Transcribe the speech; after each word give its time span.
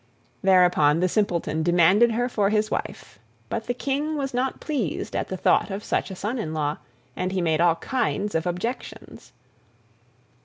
Thereupon 0.41 0.99
the 0.99 1.07
Simpleton 1.07 1.61
demanded 1.61 2.13
her 2.13 2.27
for 2.27 2.49
his 2.49 2.71
wife, 2.71 3.19
but 3.49 3.67
the 3.67 3.73
King 3.75 4.17
was 4.17 4.33
not 4.33 4.59
pleased 4.59 5.15
at 5.15 5.27
the 5.27 5.37
thought 5.37 5.69
of 5.69 5.83
such 5.83 6.09
a 6.09 6.15
son 6.15 6.39
in 6.39 6.55
law, 6.55 6.77
and 7.15 7.31
he 7.31 7.39
made 7.39 7.61
all 7.61 7.75
kinds 7.75 8.33
of 8.33 8.47
objections. 8.47 9.31